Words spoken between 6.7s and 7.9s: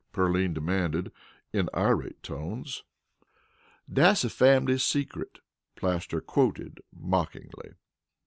mockingly.